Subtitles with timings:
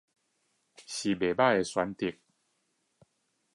[0.03, 0.05] 是不
[1.25, 2.17] 錯的選擇